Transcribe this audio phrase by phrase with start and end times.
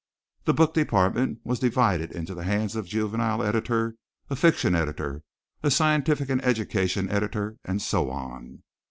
[0.45, 3.97] The book department was divided into the hands of a juvenile editor,
[4.31, 5.21] a fiction editor,
[5.61, 8.63] a scientific and educational editor and so on.